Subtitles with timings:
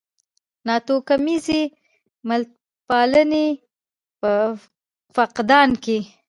[0.67, 1.61] ناتوکمیزې
[2.29, 3.47] ملتپالنې
[4.19, 4.31] په
[5.15, 5.97] فقدان کې.